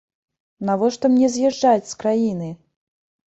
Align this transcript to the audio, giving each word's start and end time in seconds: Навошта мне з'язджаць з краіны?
Навошта 0.69 1.11
мне 1.15 1.29
з'язджаць 1.35 1.87
з 1.91 2.01
краіны? 2.01 2.49